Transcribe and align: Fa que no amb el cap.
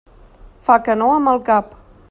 Fa 0.69 0.77
que 0.87 0.95
no 1.03 1.11
amb 1.19 1.33
el 1.35 1.45
cap. 1.51 1.81